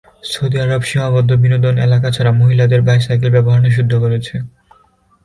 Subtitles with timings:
[0.23, 4.35] Saudi Arab সীমাবদ্ধ বিনোদন এলাকা ছাড়া মহিলাদের বাইসাইকেল ব্যবহার নিষিদ্ধ করেছে।